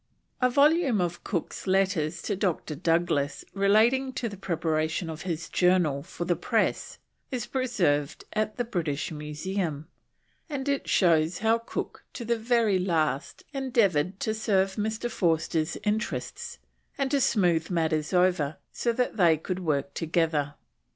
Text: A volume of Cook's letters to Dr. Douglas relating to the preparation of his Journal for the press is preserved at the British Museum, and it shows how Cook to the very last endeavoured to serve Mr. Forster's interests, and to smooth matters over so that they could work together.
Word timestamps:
A 0.41 0.49
volume 0.49 0.99
of 0.99 1.23
Cook's 1.23 1.67
letters 1.67 2.23
to 2.23 2.35
Dr. 2.35 2.73
Douglas 2.73 3.45
relating 3.53 4.13
to 4.13 4.27
the 4.27 4.35
preparation 4.35 5.11
of 5.11 5.21
his 5.21 5.47
Journal 5.47 6.01
for 6.01 6.25
the 6.25 6.35
press 6.35 6.97
is 7.29 7.45
preserved 7.45 8.25
at 8.33 8.57
the 8.57 8.63
British 8.63 9.11
Museum, 9.11 9.87
and 10.49 10.67
it 10.67 10.89
shows 10.89 11.37
how 11.45 11.59
Cook 11.59 12.03
to 12.13 12.25
the 12.25 12.39
very 12.39 12.79
last 12.79 13.43
endeavoured 13.53 14.19
to 14.21 14.33
serve 14.33 14.73
Mr. 14.75 15.07
Forster's 15.07 15.77
interests, 15.83 16.57
and 16.97 17.11
to 17.11 17.21
smooth 17.21 17.69
matters 17.69 18.11
over 18.11 18.57
so 18.71 18.91
that 18.93 19.17
they 19.17 19.37
could 19.37 19.59
work 19.59 19.93
together. 19.93 20.55